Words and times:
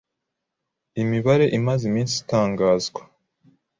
Imibare 1.03 1.45
imaze 1.57 1.83
iminsi 1.89 2.13
itangazwa 2.23 3.01